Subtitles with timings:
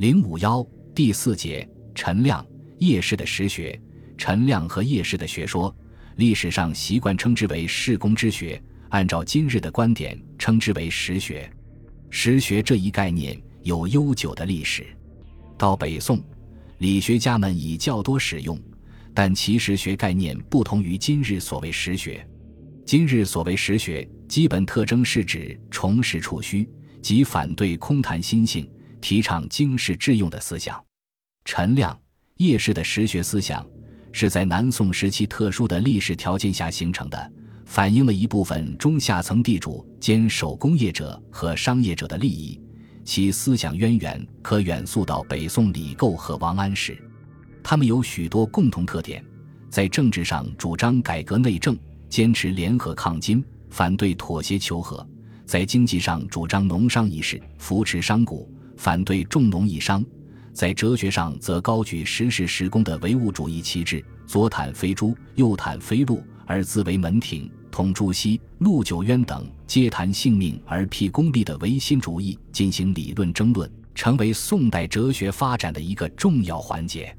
[0.00, 2.42] 零五幺第四节陈亮
[2.78, 3.78] 叶氏的实学，
[4.16, 5.76] 陈亮和叶氏的学说，
[6.16, 8.58] 历史上习惯称之为世公之学，
[8.88, 11.52] 按照今日的观点，称之为实学。
[12.08, 14.86] 实学这一概念有悠久的历史，
[15.58, 16.18] 到北宋，
[16.78, 18.58] 理学家们已较多使用，
[19.12, 22.26] 但其实学概念不同于今日所谓实学。
[22.86, 26.66] 今日所谓实学，基本特征是指重实处虚，
[27.02, 28.66] 即反对空谈心性。
[29.00, 30.82] 提倡经世致用的思想，
[31.44, 31.98] 陈亮、
[32.36, 33.66] 叶氏的实学思想
[34.12, 37.32] 是在南宋时期特殊的历史条件下形成的，
[37.64, 42.60] 反映了一部分中下层地主兼手工业者和商业者的利益。
[43.02, 46.96] 其思想渊源可远溯到北宋李构和王安石。
[47.62, 49.24] 他们有许多共同特点：
[49.68, 51.76] 在政治上主张改革内政，
[52.08, 55.04] 坚持联合抗金，反对妥协求和；
[55.44, 58.46] 在经济上主张农商一事，扶持商贾。
[58.80, 60.02] 反对重农抑商，
[60.54, 77.14] 在哲学上则高举实事实功的唯物主义旗帜，左袒飞猪，右袒飞鹿，而自为门庭；同朱熹、陆九渊等皆谈性命而辟功利的唯心主义进行理论争论，成为宋代哲学发展的一个重要环节。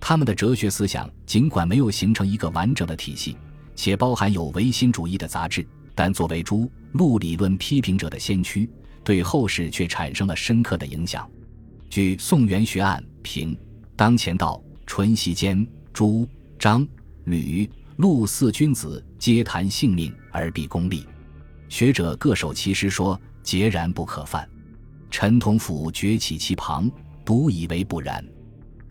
[0.00, 3.36] 他们的哲学思想尽管没有形成一个完整的体系，
[3.76, 8.68] 且包含有唯心主义的杂质，但作为朱、陆理论批评者的先驱。
[9.06, 11.30] 对后世却产生了深刻的影响。
[11.88, 13.56] 据《宋元学案》评，
[13.94, 16.84] 当前道淳熙间朱、张、
[17.26, 21.06] 吕、陆四君子皆谈性命而避功利，
[21.68, 24.46] 学者各守其师说，截然不可犯。
[25.08, 26.90] 陈同甫崛起其旁，
[27.24, 28.26] 独以为不然。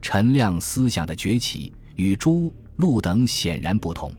[0.01, 4.09] 陈亮思想的崛起与朱、陆等显然不同。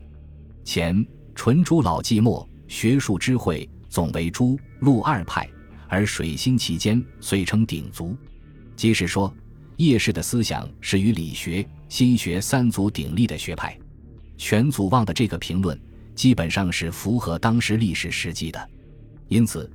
[0.63, 5.49] 前纯朱老寂寞，学术智慧总为朱、陆二派。
[5.87, 8.15] 而水星其间，遂称鼎足。
[8.75, 9.33] 即是说，
[9.77, 13.77] 叶氏的思想是与理学、心学三足鼎立的学派。
[14.37, 15.79] 全祖望的这个评论，
[16.13, 18.69] 基本上是符合当时历史实际的。
[19.27, 19.69] 因此，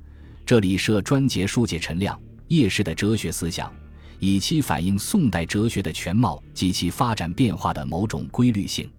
[0.45, 3.71] 这里设专节书解陈亮、叶氏的哲学思想，
[4.19, 8.89] 以期反映宋代哲学的全貌及其发展变化的某种规律性。